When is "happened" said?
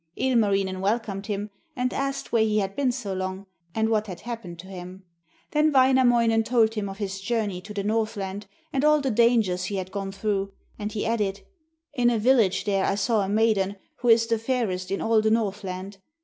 4.21-4.57